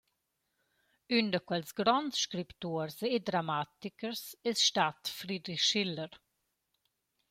Ün 1.17 1.25
da 1.33 1.39
quels 1.47 1.71
gronds 1.79 2.15
scriptuors 2.23 2.97
e 3.15 3.17
dramatikers 3.27 4.23
es 4.49 4.59
stat 4.67 5.01
Friedrich 5.17 5.65
Schiller. 5.69 6.13